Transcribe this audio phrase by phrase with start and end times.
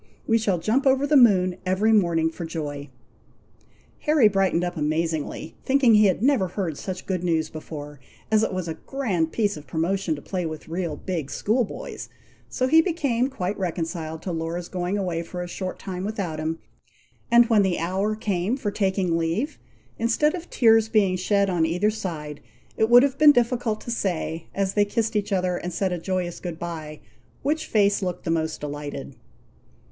[0.25, 2.89] We shall jump over the moon every morning, for joy."
[3.99, 7.99] Harry brightened up amazingly, thinking he had never heard such good news before,
[8.31, 12.09] as it was a grand piece of promotion to play with real big school boys;
[12.49, 16.57] so he became quite reconciled to Laura's going away for a short time without him;
[17.29, 19.59] and when the hour came for taking leave,
[19.99, 22.41] instead of tears being shed on either side,
[22.75, 25.99] it would have been difficult to say, as they kissed each other and said a
[25.99, 26.99] joyous good bye,
[27.43, 29.15] which face looked the most delighted.